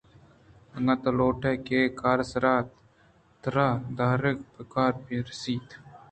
[0.75, 2.55] اگاں تو لوٹئے کہ اے کار ءِ سرا
[3.41, 5.67] ترادارگ ءُپگار بہ رسیت